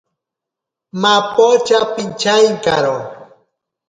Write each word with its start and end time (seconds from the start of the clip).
Mapocha 1.01 1.79
pichaenkaro. 1.93 2.95